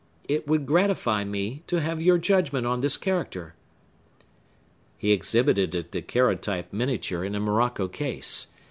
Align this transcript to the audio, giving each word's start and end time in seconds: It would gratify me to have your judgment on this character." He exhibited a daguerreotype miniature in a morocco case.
It 0.27 0.47
would 0.47 0.65
gratify 0.65 1.23
me 1.25 1.61
to 1.67 1.79
have 1.79 2.01
your 2.01 2.17
judgment 2.17 2.65
on 2.65 2.81
this 2.81 2.97
character." 2.97 3.53
He 4.97 5.11
exhibited 5.11 5.75
a 5.75 5.83
daguerreotype 5.83 6.73
miniature 6.73 7.23
in 7.23 7.35
a 7.35 7.39
morocco 7.39 7.87
case. 7.87 8.47